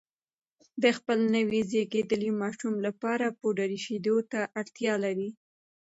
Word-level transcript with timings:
د 0.83 0.83
خپل 0.97 1.19
نوي 1.35 1.61
زېږېدلي 1.69 2.31
ماشوم 2.41 2.75
لپاره 2.85 3.35
پوډري 3.39 3.79
شیدو 3.85 4.15
ته 4.31 4.39
اړتیا 4.59 4.93
لري 5.05 5.29